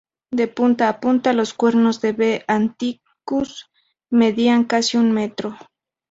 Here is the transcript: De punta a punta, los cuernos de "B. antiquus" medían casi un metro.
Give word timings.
De 0.31 0.47
punta 0.47 0.89
a 0.89 0.99
punta, 0.99 1.31
los 1.31 1.53
cuernos 1.53 2.01
de 2.01 2.11
"B. 2.13 2.43
antiquus" 2.47 3.69
medían 4.09 4.63
casi 4.63 4.97
un 4.97 5.11
metro. 5.11 5.55